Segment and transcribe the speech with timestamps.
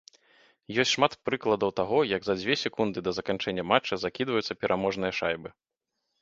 [0.83, 5.49] Ёсць шмат прыкладаў таго, як за дзве секунды да заканчэння матча закідваюцца пераможныя шайбы.